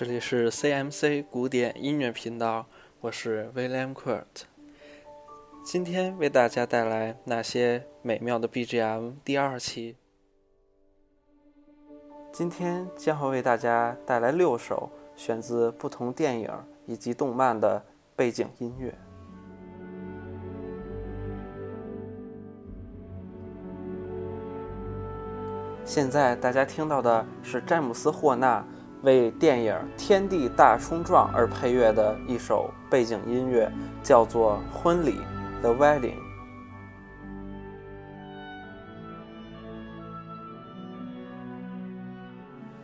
[0.00, 2.64] 这里是 CMC 古典音乐频道，
[3.02, 4.24] 我是 William Kurt。
[5.62, 9.96] 今天为大家带来那些美妙的 BGM 第二期。
[12.32, 16.50] 今天将会为大家带来六首选自不同电影
[16.86, 17.84] 以及动漫的
[18.16, 18.94] 背景音乐。
[25.84, 28.64] 现在大家听到的是詹姆斯·霍纳
[29.02, 35.18] 为电影《天地大冲撞》而配乐的一首背景音乐，叫做《婚礼》
[35.62, 36.18] （The Wedding）。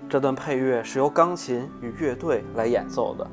[0.09, 3.27] 这段配乐是由钢琴与乐队来演奏的。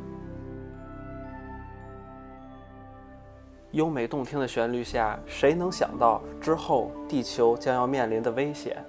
[3.71, 8.83] 优美动听的旋律下，谁能想到之后地球将要面临的危险？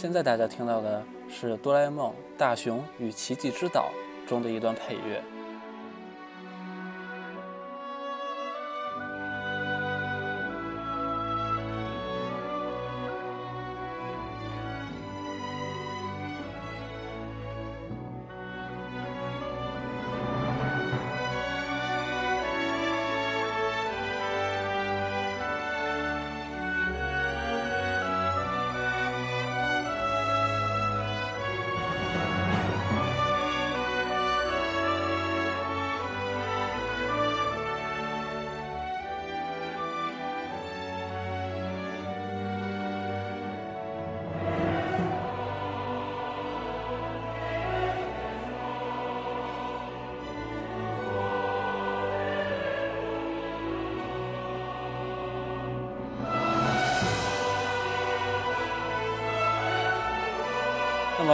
[0.00, 3.90] 现在大家听到的是《哆啦 A 梦：大雄与奇迹之岛》
[4.26, 5.22] 中的一段配乐。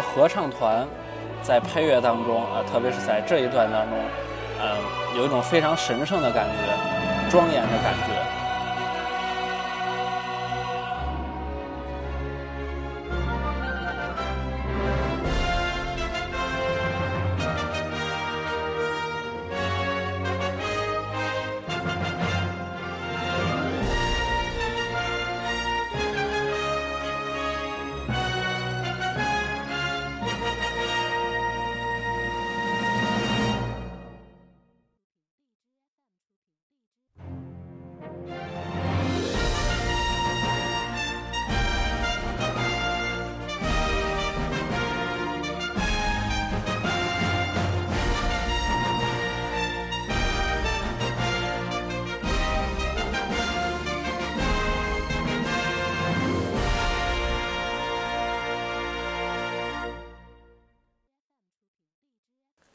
[0.00, 0.86] 合唱团
[1.42, 3.98] 在配乐当中啊，特别是在这一段当中，
[4.60, 8.35] 嗯，有一种非常神圣的感觉，庄严的感觉。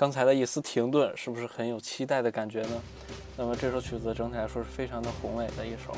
[0.01, 2.69] 刚才的一丝停顿，是不是很有期待的感觉呢？
[3.37, 5.93] 那么这首曲子整体来说是非常的宏伟的一首。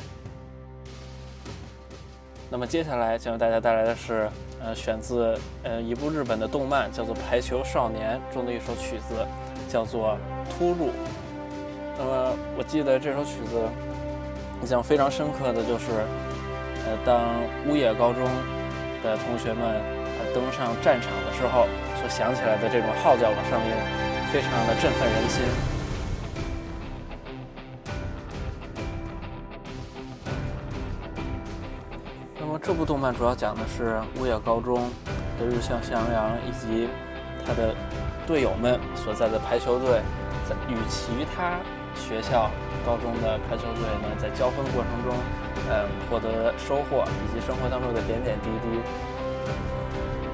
[2.52, 4.30] 那么接下来将为大家带来的是，
[4.62, 9.26] 呃，选自呃一部日本的动漫，叫做《排球少年》中的一首曲子，
[9.70, 10.18] 叫做
[10.52, 10.88] 《突入》。
[11.98, 13.58] 那么我记得这首曲子
[14.62, 15.92] 印象非常深刻的就是，
[16.86, 17.24] 呃，当
[17.70, 18.22] 乌野高中
[19.02, 21.68] 的同学们呃登上战场的时候。
[22.04, 23.72] 所响起来的这种号角的声音，
[24.30, 25.42] 非常的振奋人心。
[32.38, 34.90] 那么这部动漫主要讲的是乌野高中
[35.40, 36.90] 的日向翔阳以及
[37.48, 37.74] 他的
[38.28, 40.02] 队友们所在的排球队，
[40.46, 41.58] 在与其他
[41.96, 42.52] 学校
[42.86, 45.16] 高中的排球队呢，在交锋过程中，
[45.70, 48.82] 嗯，获得收获以及生活当中的点点滴滴。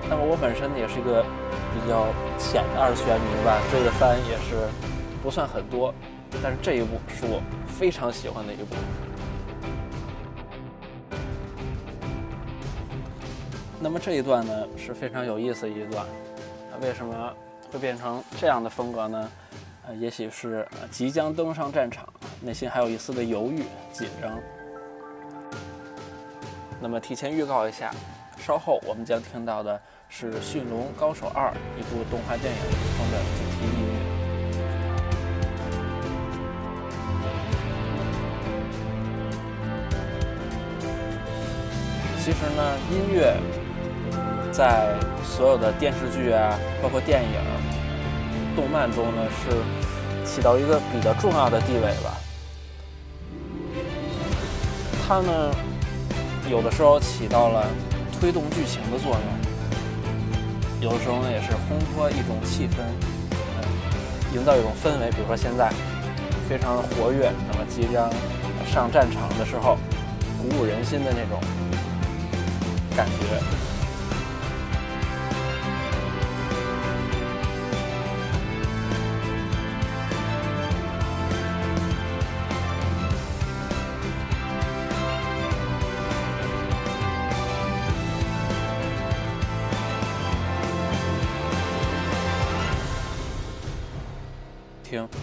[0.10, 1.24] 那么我本身也是一个。
[1.74, 2.08] 比较
[2.38, 4.68] 浅的二次元迷吧，追的番也是
[5.22, 5.94] 不算很多，
[6.42, 8.76] 但是这一部是我非常喜欢的一部。
[13.80, 16.06] 那么这一段呢是非常有意思的一段，
[16.82, 17.34] 为什么
[17.72, 19.32] 会变成这样的风格呢？
[19.88, 22.08] 呃，也许是即将登上战场，
[22.42, 23.64] 内心还有一丝的犹豫
[23.94, 24.38] 紧张。
[26.82, 27.92] 那么提前预告一下，
[28.38, 29.80] 稍后我们将听到的。
[30.12, 32.60] 是《驯龙高手二》一部动画电影
[32.98, 33.94] 中的主题音乐。
[42.18, 43.38] 其实呢，音乐
[44.52, 47.40] 在所有的电视剧啊，包括电影、
[48.56, 49.52] 动漫中呢，是
[50.26, 52.18] 起到一个比较重要的地位吧。
[55.08, 55.54] 它呢，
[56.50, 57.68] 有的时候起到了
[58.20, 59.49] 推动剧情的作用。
[60.82, 62.80] 有的时候呢，也是烘托一种气氛，
[63.32, 65.10] 嗯，营造一种氛围。
[65.12, 65.70] 比如说现在
[66.48, 68.10] 非常的活跃，那么即将
[68.66, 69.78] 上战场的时候，
[70.42, 71.40] 鼓舞人心的那种
[72.96, 73.69] 感觉。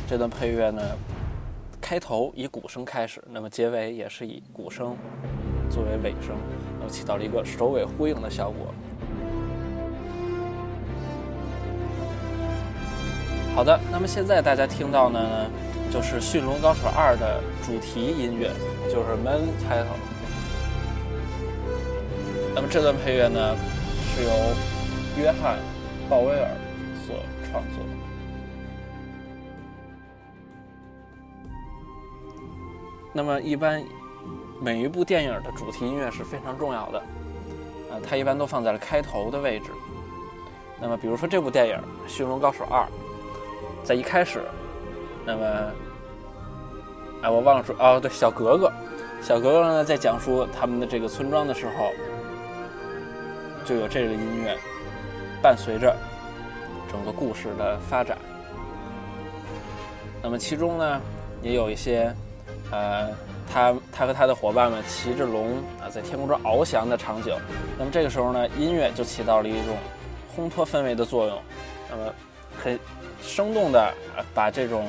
[0.08, 0.80] 这段配乐呢，
[1.80, 4.96] 开头以鼓声开始，那么结尾也是以鼓声
[5.68, 6.36] 作为尾声，
[6.78, 8.72] 那么起到了一个首尾呼应的效果。
[13.52, 15.50] 好的，那么现在大家听到的呢，
[15.90, 18.52] 就是《驯龙高手二》的主题音乐，
[18.88, 19.98] 就是 Main Title。
[22.54, 23.56] 那么这段配乐呢，
[24.14, 24.30] 是由
[25.18, 25.56] 约翰·
[26.08, 26.48] 鲍威尔
[27.04, 27.16] 所
[27.50, 27.95] 创作。
[33.16, 33.82] 那么一般，
[34.60, 37.02] 每一部电影的主题音乐是非常重要的，
[37.90, 39.70] 呃，它一般都放在了开头的位置。
[40.78, 42.82] 那么比如说这部电影《驯龙高手二》，
[43.82, 44.42] 在一开始，
[45.24, 45.46] 那么，
[47.22, 48.70] 哎，我忘了说，哦，对，小格格，
[49.22, 51.92] 小格格呢在讲述他们的这个村庄的时候，
[53.64, 54.58] 就有这个音乐
[55.40, 55.96] 伴随着
[56.92, 58.18] 整个故事的发展。
[60.22, 61.00] 那么其中呢，
[61.40, 62.14] 也有一些。
[62.70, 63.08] 呃，
[63.52, 67.36] 他他和他的伙伴们骑着龙啊，在天空中翱翔的场景。
[67.78, 69.76] 那么这个时候呢，音乐就起到了一种
[70.36, 71.38] 烘托氛围的作用。
[71.88, 72.12] 那么
[72.62, 72.78] 很
[73.22, 73.94] 生动的
[74.34, 74.88] 把这种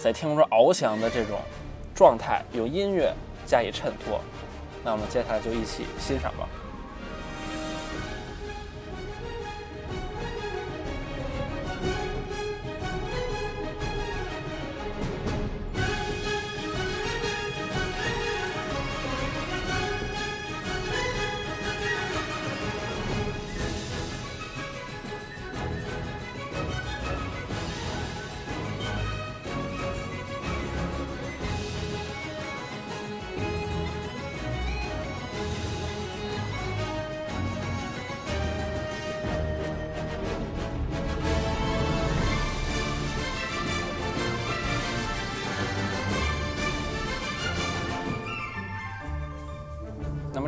[0.00, 1.38] 在天空中翱翔的这种
[1.94, 3.14] 状态，用音乐
[3.46, 4.20] 加以衬托。
[4.82, 6.48] 那我们接下来就一起欣赏吧。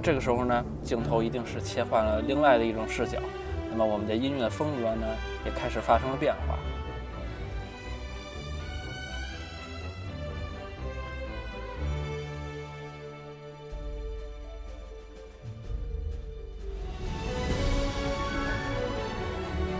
[0.06, 3.18] 这个时候呢，镜头一定是切换了另外的一种视角，
[3.68, 5.04] 那么我们的音乐风格呢
[5.44, 6.56] 也开始发生了变化。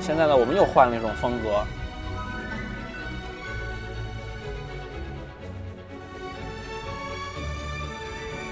[0.01, 1.65] 现在呢，我们又换了一种风格，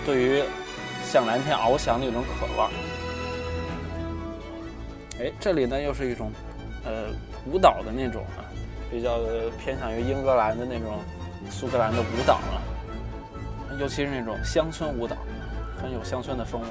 [0.07, 0.45] 对于
[1.15, 2.69] 向蓝天翱翔的一种渴望。
[5.21, 6.33] 哎，这里呢又是一种
[6.85, 7.07] 呃
[7.47, 8.43] 舞蹈的那种啊，
[8.91, 9.21] 比较
[9.57, 10.99] 偏向于英格兰的那种
[11.49, 12.61] 苏格兰的舞蹈了，
[13.79, 15.17] 尤其是那种乡村舞蹈，
[15.81, 16.69] 很有乡村的风味。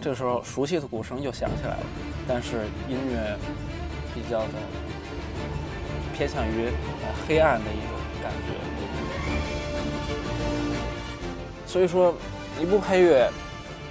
[0.00, 1.86] 这时候，熟悉的鼓声又响起来了，
[2.28, 3.36] 但是音乐
[4.14, 4.54] 比较的
[6.14, 6.70] 偏向于
[7.26, 8.54] 黑暗的一种感觉。
[11.66, 12.14] 所以说，
[12.60, 13.30] 一部配乐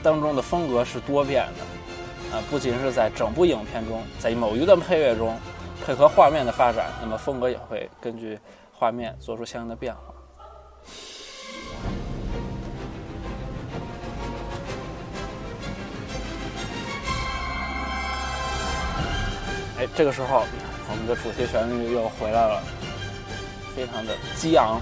[0.03, 5.37] 当中的风格是多变的，啊，不仅是在整部影片中，在某一段配乐中
[5.85, 8.37] 配合画面的发展，那么风格也会根据
[8.73, 10.01] 画面做出相应的变化。
[19.79, 20.43] 哎，这个时候，
[20.91, 22.61] 我们的主题旋律又回来了，
[23.73, 24.81] 非常的激昂。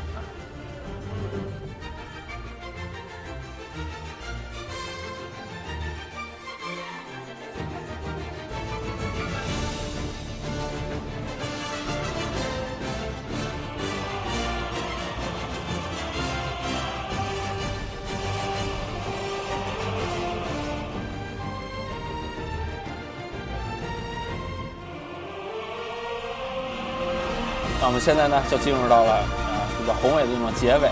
[27.79, 30.89] 那我们现在呢，就进入到了啊比较宏伟的这种结尾，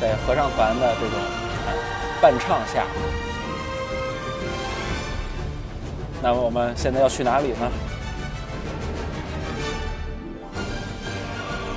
[0.00, 1.16] 在合唱团的这种
[2.20, 2.84] 伴唱下，
[6.20, 7.70] 那么我们现在要去哪里呢？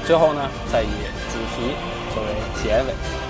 [0.05, 0.89] 最后呢，再以
[1.31, 1.75] 主题
[2.13, 2.29] 作为
[2.61, 3.22] 结尾。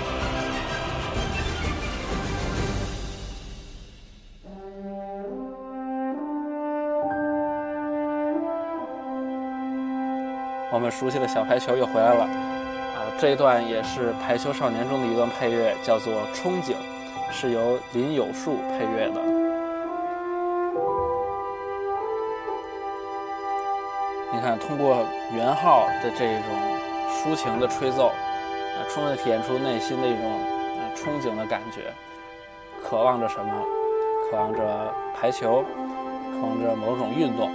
[10.74, 16.72] 我们熟悉的小排球又回来了，啊，这一段也是《排球少年》中的一段配乐，叫做《憧憬》，
[17.30, 19.20] 是由林有树配乐的。
[24.32, 26.48] 你看，通过元昊的这种
[27.08, 28.10] 抒情的吹奏，
[28.88, 30.40] 充分体现出内心的一种
[30.96, 31.82] 憧憬的感觉，
[32.82, 33.52] 渴望着什么？
[34.28, 35.62] 渴望着排球，
[36.32, 37.48] 渴望着某种运动，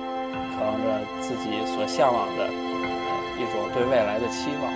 [0.55, 0.87] 渴望着
[1.19, 2.68] 自己所向往的。
[3.39, 4.69] 一种对未来的期望。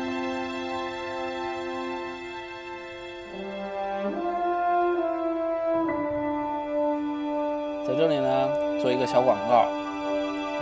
[7.86, 9.68] 在这里呢，做一个小广告。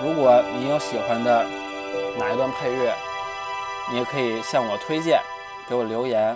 [0.04, 1.46] 如果你有喜欢的
[2.18, 2.92] 哪一段配乐，
[3.92, 5.22] 你也可以向我推荐，
[5.70, 6.36] 给我留言，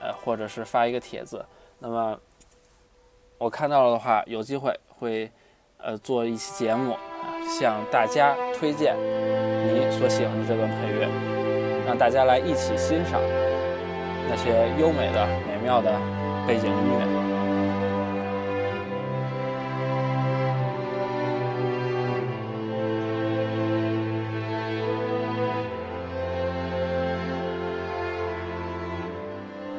[0.00, 1.42] 呃，或者是发一个帖子。
[1.78, 2.18] 那么
[3.38, 5.32] 我看到了的话，有机会会
[5.78, 6.98] 呃做一期节目，
[7.48, 8.94] 向大家推荐。
[9.68, 11.08] 你所喜欢的这段配乐，
[11.86, 13.20] 让大家来一起欣赏
[14.28, 14.50] 那些
[14.80, 15.90] 优美的、美妙的
[16.46, 17.06] 背景音乐。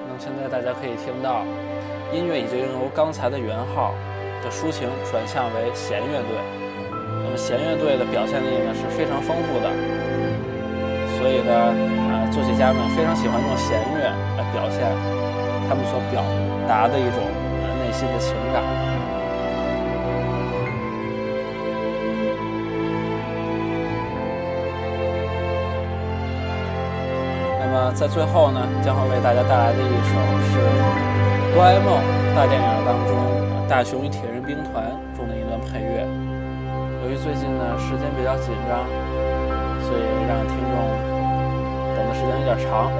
[0.06, 1.46] 那现在大家可以听到，
[2.12, 3.94] 音乐已经由刚才的圆号
[4.44, 6.67] 的抒情转向为弦乐队。
[7.38, 9.70] 弦乐队的表现力呢是非常丰富的，
[11.18, 11.54] 所以呢，
[12.10, 14.82] 呃，作曲家们非常喜欢用弦乐来表现
[15.70, 16.24] 他们所表
[16.68, 17.22] 达的一种
[17.80, 18.64] 内心的情感。
[27.62, 30.18] 那么在最后呢，将会为大家带来的一首
[30.50, 30.58] 是
[31.54, 32.02] 《哆啦 A 梦》
[32.36, 33.16] 大电影当中
[33.70, 34.84] 《大雄与铁人兵团》
[35.16, 36.08] 中的一段配乐。
[37.24, 38.88] 最近呢时间比较紧张，
[39.82, 40.74] 所以让听众
[41.96, 42.92] 等的时间有点长，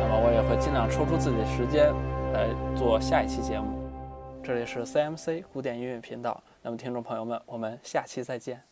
[0.00, 1.92] 那么我也会尽量抽出自己的时间
[2.32, 3.66] 来做下一期节目。
[4.42, 8.69] 这里是 CMC 古典音乐频道，那么听众朋友们，我们下期再见。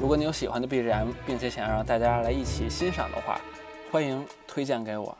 [0.00, 3.40] 如果你有喜欢的 BGM，并且想让大家来一起欣赏的话，
[3.90, 5.16] 欢迎推荐给我，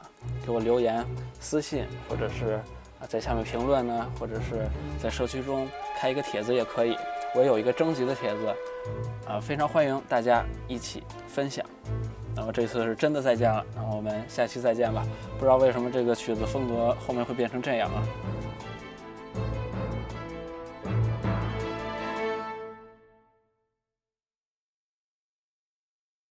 [0.47, 1.04] 给我留言、
[1.40, 2.61] 私信，或者是
[3.00, 4.68] 啊在下面评论呢，或者是
[5.02, 5.68] 在社区中
[5.99, 6.97] 开一个帖子也可以。
[7.35, 8.54] 我有一个征集的帖子，
[9.26, 11.66] 啊，非常欢迎大家一起分享。
[12.37, 15.04] 那么这次是真的再见了，那我们下期再见吧。
[15.38, 18.07] 不知道为什么这个曲子风格后面会变成这样啊？